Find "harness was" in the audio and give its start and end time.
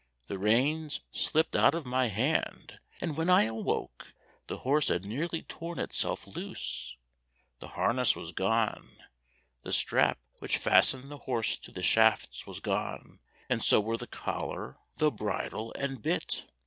7.77-8.31